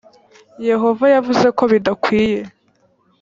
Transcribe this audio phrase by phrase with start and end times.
[0.69, 2.39] yehova yavuze kobidakwiye